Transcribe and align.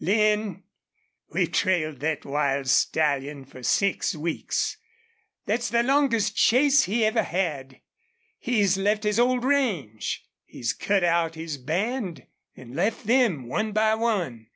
"Lin, 0.03 0.63
we've 1.31 1.51
trailed 1.51 1.99
thet 1.99 2.25
wild 2.25 2.67
stallion 2.67 3.45
for 3.45 3.61
six 3.61 4.15
weeks. 4.15 4.77
Thet's 5.45 5.69
the 5.69 5.83
longest 5.83 6.35
chase 6.35 6.85
he 6.85 7.05
ever 7.05 7.21
had. 7.21 7.81
He's 8.39 8.77
left 8.77 9.03
his 9.03 9.19
old 9.19 9.45
range. 9.45 10.25
He's 10.43 10.73
cut 10.73 11.03
out 11.03 11.35
his 11.35 11.59
band, 11.59 12.25
an' 12.57 12.73
left 12.73 13.05
them, 13.05 13.47
one 13.47 13.73
by 13.73 13.93
one. 13.93 14.47